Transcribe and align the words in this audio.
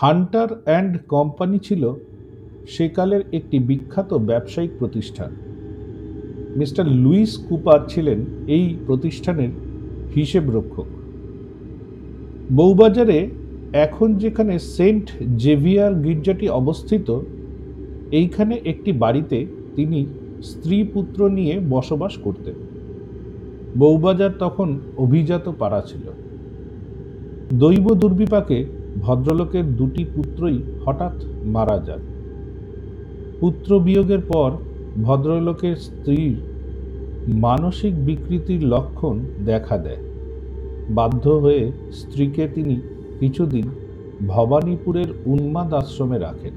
Hunter 0.00 0.48
and 0.66 0.92
company 1.14 1.58
ছিল 1.66 1.82
সেকালের 2.74 3.22
একটি 3.38 3.56
বিখ্যাত 3.68 4.10
ব্যবসায়িক 4.28 4.72
প্রতিষ্ঠান। 4.80 5.30
মিস্টার 6.58 6.84
লুইস 7.04 7.32
কুপার 7.48 7.80
ছিলেন 7.88 8.18
এই 8.56 8.64
প্রতিষ্ঠানের 8.86 9.52
হিসেব 10.16 10.44
রক্ষক 10.56 10.88
বউবাজারে 12.56 13.18
এখন 13.86 14.08
যেখানে 14.22 14.54
সেন্ট 14.76 15.06
জেভিয়ার 15.44 15.92
গির্জাটি 16.04 16.46
অবস্থিত, 16.60 17.08
এইখানে 18.20 18.54
একটি 18.72 18.90
বাড়িতে 19.02 19.38
তিনি 19.76 20.00
স্ত্রী 20.50 20.78
পুত্র 20.94 21.20
নিয়ে 21.28 21.54
বসবাস 21.74 22.14
করতেন। 22.24 22.56
বউবাজার 23.78 24.32
তখন 24.38 24.68
অভিজাত 25.04 25.46
পাড়া 25.60 25.80
ছিল। 25.80 26.04
দৈব 27.62 27.86
দুর্বিপাকে 28.02 28.58
ভদ্রলোকের 28.96 29.64
দুটি 29.64 30.04
পুত্রই 30.04 30.62
হঠাৎ 30.84 31.12
মারা 31.44 31.78
যান। 31.86 32.00
পুত্র 33.40 33.80
বিয়োগের 33.80 34.20
পর 34.20 34.50
ভদ্রলোকের 35.04 35.76
স্ত্রীর 35.76 36.36
মানসিক 37.26 37.94
বিকৃতির 38.04 38.62
লক্ষণ 38.64 39.20
দেখা 39.44 39.78
দেয়। 39.78 39.98
বাধ্য 40.88 41.28
হয়ে 41.28 41.72
স্ত্রীকে 41.92 42.48
তিনি 42.48 42.80
কিছুদিন 43.20 43.70
ভবানীপুরের 44.26 45.08
উন্মাদ 45.26 45.74
আশ্রমে 45.74 46.18
রাখেন। 46.18 46.54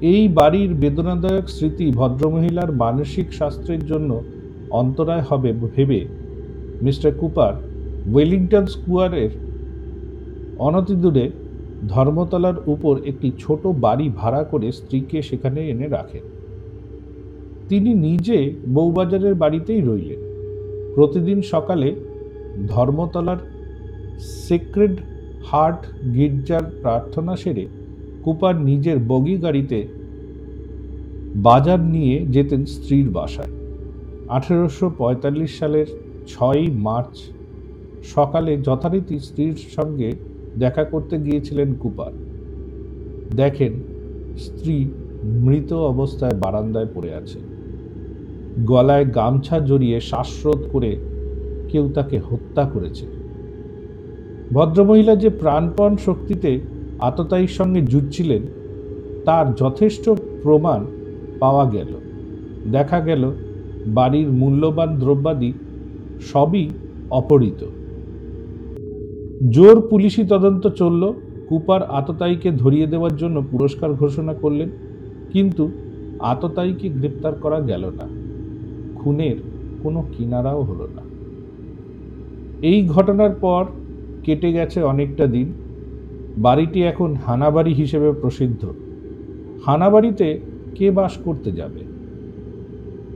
এই 0.00 0.28
বাড়ির 0.28 0.74
বেদনাদায়ক 0.74 1.48
স্মৃতি 1.48 1.90
ভদ্রমহিলার 1.90 2.72
মানসিক 2.72 3.32
স্বাস্থ্যের 3.32 3.86
জন্য 3.86 4.22
অন্তরায় 4.70 5.24
হবে 5.28 5.52
ভেবে 5.52 6.00
মিস্টার 6.82 7.12
কুপার 7.12 7.54
ওয়েলিংটন 8.12 8.66
স্কোয়ারের 8.66 9.30
অনতিদূরে 10.66 11.24
ধর্মতলার 11.88 12.54
উপর 12.66 12.94
একটি 13.06 13.28
ছোট 13.38 13.62
বাড়ি 13.66 14.06
ভাড়া 14.16 14.42
করে 14.44 14.72
স্ত্রীকে 14.72 15.18
সেখানে 15.22 15.60
এনে 15.68 15.88
রাখেন। 15.88 16.24
তিনি 17.68 17.90
নিজে 18.06 18.38
বউবাজারের 18.74 19.34
বাড়িতেই 19.34 19.80
রইলেন। 19.80 20.20
প্রতিদিন 20.94 21.38
সকালে 21.42 21.88
ধর্মতলার 22.68 23.40
সেক্রেড 24.46 24.96
হার্ট 25.44 25.82
গির্জার 26.14 26.64
প্রার্থনা 26.82 27.36
সেরে 27.36 27.64
কুপার 28.24 28.56
নিজের 28.60 28.98
বগি 29.08 29.36
গাড়িতে 29.36 29.78
বাজার 31.34 31.80
নিয়ে 31.80 32.16
যেতেন 32.26 32.62
স্ত্রীর 32.64 33.08
বাসায়। 33.10 33.52
আঠেরোশো 34.28 34.86
পঁয়তাল্লিশ 34.98 35.52
সালের 35.58 35.88
ছয়ই 36.26 36.68
মার্চ 36.86 37.14
সকালে 38.02 38.52
যথারীতি 38.66 39.16
স্ত্রীর 39.18 39.56
সঙ্গে 39.76 40.10
দেখা 40.58 40.84
করতে 40.84 41.18
গিয়েছিলেন 41.18 41.74
কুপার। 41.74 42.12
দেখেন, 43.36 43.72
স্ত্রী 44.38 44.88
মৃত 45.24 45.72
অবস্থায় 45.72 46.40
বারান্দায় 46.40 46.86
পড়ে 46.94 47.14
আছে। 47.14 47.38
গলায় 48.66 49.04
গামছা 49.04 49.60
জড়িয়ে 49.60 50.00
শ্বাসরোধ 50.00 50.62
করে 50.72 50.96
কেউ 51.68 51.90
তাকে 51.94 52.18
হত্যা 52.18 52.64
করেছে। 52.64 53.06
ভদ্রমহিলা 54.52 55.16
যে 55.16 55.30
প্রাণপণ 55.30 55.96
শক্তিতে 55.96 56.60
আততায়ীর 56.98 57.48
সঙ্গে 57.48 57.80
জুটছিলেন 57.80 58.42
তার 59.24 59.54
যথেষ্ট 59.54 60.10
প্রমাণ 60.42 60.86
পাওয়া 61.40 61.70
গেল। 61.70 62.00
দেখা 62.72 63.00
গেল, 63.00 63.30
বাড়ির 63.86 64.28
মূল্যবান 64.28 64.98
দ্রব্যাদি 64.98 65.52
সবই 66.32 66.70
অপহৃত। 67.10 67.64
জোর 69.40 69.88
পুলিশি 69.88 70.24
তদন্ত 70.24 70.66
চলল। 70.66 71.12
কুপার 71.46 71.82
আততায়ীকে 71.82 72.50
ধরিয়ে 72.50 72.86
দেওয়ার 72.86 73.16
জন্য 73.16 73.42
পুরস্কার 73.50 73.92
ঘোষণা 73.92 74.34
করলেন, 74.34 74.70
কিন্তু 75.32 75.70
আততায়ীকে 76.18 76.88
গ্রেপ্তার 76.88 77.34
করা 77.34 77.60
গেল 77.60 77.90
না। 77.90 78.06
খুনের 78.94 79.36
কোনো 79.82 80.02
কিনারাও 80.02 80.62
হলো 80.62 80.86
না। 80.86 81.02
এই 82.62 82.88
ঘটনার 82.88 83.30
পর 83.30 83.64
কেটে 84.24 84.52
গেছে 84.52 84.82
অনেকটা 84.82 85.26
দিন। 85.26 85.52
বাড়িটি 86.36 86.82
এখন 86.82 87.14
হানাবাড়ি 87.14 87.72
হিসেবে 87.74 88.12
প্রসিদ্ধ। 88.12 88.72
হানাবাড়িতে 89.66 90.40
কে 90.74 90.90
বাস 90.90 91.16
করতে 91.16 91.52
যাবে? 91.52 91.80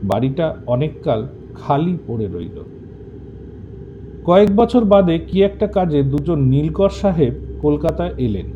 বাড়িটা 0.03 0.57
অনেককাল 0.67 1.29
খালি 1.55 1.99
পড়ে 2.07 2.27
রইল। 2.27 2.74
কয়েক 4.25 4.57
বছর 4.57 4.85
বাদে 4.85 5.19
কি 5.19 5.43
একটা 5.43 5.67
কাজে 5.67 6.03
দুজন 6.03 6.39
নীলকর 6.41 6.91
সাহেব 6.91 7.35
কলকাতায় 7.59 8.15
এলেন। 8.19 8.53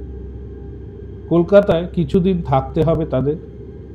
কলকাতায় 1.29 1.87
কিছুদিন 1.87 2.43
থাকতে 2.43 2.83
হবে 2.83 3.07
তাদের। 3.07 3.37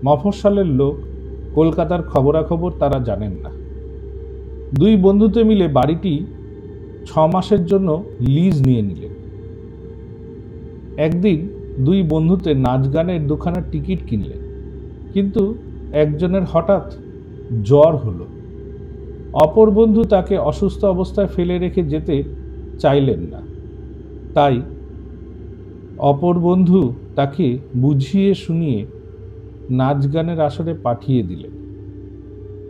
মফস্বলের 0.06 0.66
লোক 0.66 1.06
কলকাতার 1.54 2.04
খবরাখবর 2.04 2.72
তারা 2.72 3.00
জানেন 3.00 3.32
না। 3.32 3.52
দুই 4.76 4.96
বন্ধুতে 4.96 5.44
মিলে 5.44 5.68
বাড়িটি 5.68 6.36
ছ 7.06 7.18
মাসের 7.18 7.66
জন্য 7.66 8.14
লিজ 8.20 8.68
নিয়ে 8.68 8.82
নিলেন। 8.82 9.14
একদিন 10.98 11.50
দুই 11.80 12.04
বন্ধুতে 12.04 12.54
নাচ 12.54 12.94
গানের 12.94 13.28
দুখানা 13.28 13.62
টিকিট 13.62 14.08
কিনলেন। 14.08 14.42
কিন্তু 15.14 15.64
একজনের 15.92 16.44
হঠাৎ 16.52 16.94
জ্বর 17.64 17.96
হলো। 17.98 18.33
অপর 19.34 19.72
বন্ধু 19.72 20.04
তাকে 20.04 20.38
অসুস্থ 20.38 20.86
অবস্থায় 20.86 21.28
ফেলে 21.28 21.60
রেখে 21.60 21.84
যেতে 21.84 22.24
চাইলেন 22.80 23.20
না। 23.20 23.42
তাই 24.34 24.62
অপর 25.98 26.40
বন্ধু 26.40 26.94
তাকে 27.16 27.58
বুঝিয়ে 27.76 28.34
শুনিয়ে 28.34 28.86
নাচ 29.70 30.14
গানের 30.14 30.42
আসরে 30.42 30.74
পাঠিয়ে 30.74 31.24
দিলেন। 31.24 31.52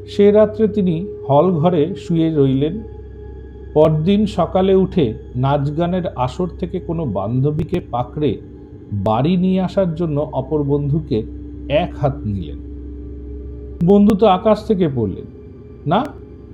সে 0.07 0.31
রাত্রে 0.31 0.67
তিনি 0.67 1.05
হল 1.29 1.51
ঘরে 1.51 1.95
শুয়ে 1.95 2.35
রইলেন। 2.35 2.83
পরদিন 3.73 4.25
সকালে 4.25 4.75
উঠে 4.75 5.13
নাচ 5.35 5.77
গানের 5.77 6.07
আসর 6.15 6.47
থেকে 6.47 6.79
কোনো 6.79 7.05
বান্ধবীকে 7.05 7.79
পাকড়ে 7.91 8.37
বাড়ি 8.93 9.37
নিয়ে 9.37 9.61
আসার 9.61 9.95
জন্য 9.95 10.29
অপর 10.33 10.63
বন্ধুকে 10.63 11.23
এক 11.69 11.95
হাত 12.01 12.15
নিলেন। 12.25 12.59
বন্ধু 13.85 14.15
তো 14.15 14.27
আকাশ 14.27 14.67
থেকে 14.67 14.89
পড়লেন। 14.95 15.25
না 15.85 16.05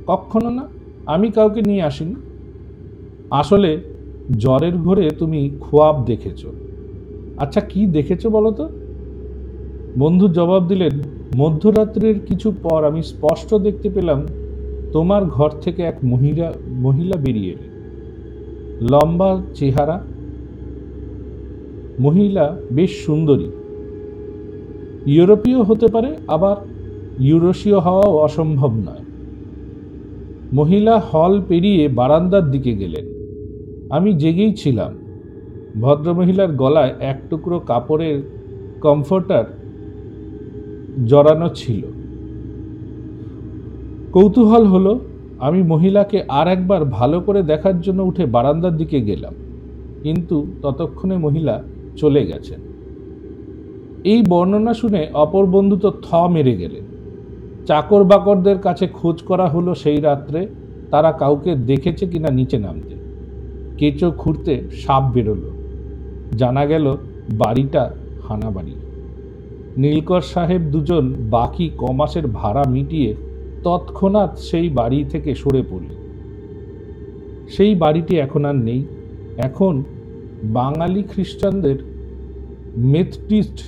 কখনো 0.09 0.49
না, 0.49 0.67
আমি 1.05 1.31
কাউকে 1.31 1.61
নিয়ে 1.61 1.81
আসিনি। 1.81 2.15
আসলে 3.31 3.81
জ্বরের 4.37 4.75
ঘরে 4.77 5.09
তুমি 5.09 5.51
খোয়াব 5.59 6.05
দেখেছ। 6.05 6.45
আচ্ছা 7.37 7.61
কি 7.61 7.85
দেখেছ 7.85 8.27
বলো 8.27 8.51
তো? 8.51 8.69
বন্ধু 9.99 10.27
জবাব 10.27 10.67
দিলেন, 10.67 10.95
মধ্যরাত্রের 11.37 12.19
কিছু 12.19 12.53
পর 12.63 12.83
আমি 12.83 13.03
স্পষ্ট 13.03 13.55
দেখতে 13.55 13.89
পেলাম, 13.89 14.25
তোমার 14.93 15.25
ঘর 15.25 15.49
থেকে 15.49 15.83
এক 15.83 15.97
মহিলা 16.03 16.53
মহিলা 16.67 17.17
বেরিয়ে 17.17 17.51
এলেন। 17.51 17.71
লম্বা 18.91 19.41
চেহারা। 19.53 20.01
মহিলা 21.99 22.55
বেশ 22.71 23.05
সুন্দরী। 23.05 23.49
ইউরোপীয় 25.05 25.61
হতে 25.63 25.87
পারে, 25.87 26.15
আবার 26.27 26.55
ইউরোশীয় 27.19 27.79
হওয়াও 27.79 28.17
অসম্ভব 28.17 28.71
নয়। 28.73 29.08
মহিলা 30.53 30.99
হল 30.99 31.41
পেরিয়ে 31.47 31.87
বারান্দার 31.87 32.51
দিকে 32.51 32.73
গেলেন। 32.73 33.05
আমি 33.89 34.13
জেগেই 34.13 34.53
ছিলাম। 34.53 34.91
ভদ্রমহিলার 35.81 36.51
গলায় 36.51 36.93
এক 36.99 37.17
টুকরো 37.29 37.59
কাপড়ের 37.59 38.21
কমফোর্টার 38.81 39.45
জড়ানো 41.05 41.49
ছিল। 41.49 41.81
কৌতূহল 44.11 44.65
হলো, 44.65 44.99
আমি 45.39 45.63
মহিলাকে 45.63 46.23
আর 46.29 46.47
একবার 46.47 46.85
ভালো 46.85 47.19
করে 47.19 47.43
দেখার 47.43 47.81
জন্য 47.81 48.01
উঠে 48.01 48.25
বারান্দার 48.25 48.77
দিকে 48.77 49.01
গেলাম, 49.01 49.33
কিন্তু 50.03 50.47
ততক্ষণে 50.61 51.17
মহিলা 51.17 51.63
চলে 51.95 52.25
গেছেন। 52.25 52.59
এই 54.03 54.23
বর্ণনা 54.29 54.73
শুনে 54.73 55.07
অপর 55.13 55.45
বন্ধু 55.45 55.75
তো 55.75 55.89
থ 55.89 56.07
মেরে 56.29 56.55
গেলেন। 56.57 56.88
চাকর 57.67 58.03
বাকরদের 58.03 58.57
কাছে 58.57 58.87
খোঁজ 58.87 59.21
করা 59.21 59.47
হলো 59.47 59.75
সেই 59.75 59.99
রাত্রে, 59.99 60.47
তারা 60.91 61.11
কাউকে 61.11 61.55
দেখেছে 61.55 62.07
কিনা 62.07 62.29
নিচে 62.29 62.57
নামতে। 62.57 62.95
কেঁচো 63.77 64.11
খুঁড়তে 64.11 64.69
সাপ 64.71 65.03
বেরোলো। 65.13 65.49
জানা 66.37 66.65
গেল, 66.65 66.97
বাড়িটা 67.29 67.91
হানাবাড়ি। 68.27 68.75
নীলকর 69.77 70.21
সাহেব 70.21 70.61
দুজন 70.61 71.13
বাকি 71.29 71.69
কমাসের 71.77 72.27
ভাড়া 72.27 72.63
মিটিয়ে 72.69 73.15
তৎক্ষণাৎ 73.63 74.39
সেই 74.39 74.69
বাড়ি 74.69 75.03
থেকে 75.03 75.35
সরে 75.35 75.63
পড়ল 75.69 75.89
সেই 77.49 77.75
বাড়িটি 77.75 78.17
এখন 78.17 78.45
আর 78.45 78.55
নেই। 78.55 78.85
এখন 79.37 79.83
বাঙালি 80.43 81.03
খ্রিস্টানদের 81.03 81.75
মেথডিস্ট 82.77 83.59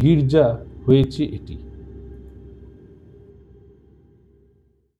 গির্জা 0.00 0.58
হয়েছে 0.86 1.24
এটি। 1.24 1.58